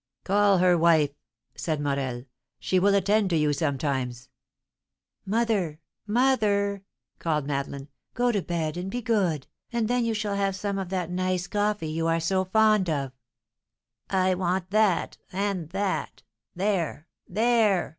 [0.23, 1.11] "Call her, wife!"
[1.53, 2.23] said Morel.
[2.57, 4.29] "She will attend to you sometimes."
[5.27, 5.79] "Mother!
[6.07, 6.81] mother!"
[7.19, 10.89] called Madeleine, "go to bed, and be good, and then you shall have some of
[10.89, 13.11] that nice coffee you are so fond of!"
[14.09, 15.17] "I want that!
[15.31, 16.23] and that!
[16.55, 17.05] There!
[17.27, 17.89] there!"